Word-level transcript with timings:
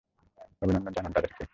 অভিবাদন 0.61 0.91
জানান 0.95 1.11
তাদেরকে! 1.15 1.41